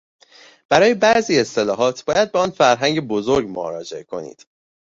برای 0.69 0.93
بعضی 0.93 1.39
اصطلاحات 1.39 2.05
باید 2.05 2.31
به 2.31 2.39
آن 2.39 2.49
فرهنگ 2.51 2.99
بزرگ 3.07 3.47
مراجعه 3.49 4.03
کنید! 4.03 4.45